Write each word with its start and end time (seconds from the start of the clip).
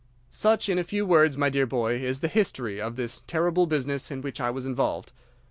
"'Such, 0.31 0.67
in 0.67 0.79
a 0.79 0.83
few 0.83 1.05
words, 1.05 1.37
my 1.37 1.47
dear 1.47 1.67
boy, 1.67 1.97
is 1.99 2.21
the 2.21 2.27
history 2.27 2.81
of 2.81 2.95
this 2.95 3.21
terrible 3.27 3.67
business 3.67 4.09
in 4.09 4.19
which 4.23 4.41
I 4.41 4.49
was 4.49 4.65
involved. 4.65 5.11